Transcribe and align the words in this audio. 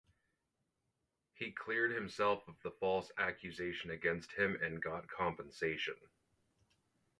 He 1.35 1.51
cleared 1.51 1.91
himself 1.91 2.47
of 2.47 2.55
the 2.63 2.71
false 2.71 3.11
accusation 3.19 3.91
against 3.91 4.31
him 4.33 4.57
and 4.59 4.81
got 4.81 5.07
compensation. 5.07 5.93